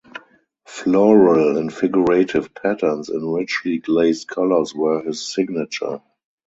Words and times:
Floral 0.65 1.57
and 1.59 1.71
figurative 1.71 2.55
patterns 2.55 3.07
in 3.09 3.23
richly 3.31 3.77
glazed 3.77 4.27
colours 4.27 4.73
were 4.73 5.03
his 5.03 5.21
signature. 5.31 6.01